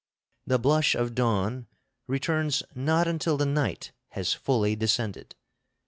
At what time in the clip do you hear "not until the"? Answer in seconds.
2.73-3.45